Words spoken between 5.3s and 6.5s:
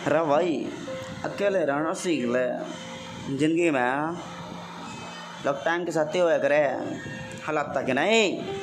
लोग टाइम के साथ ही होया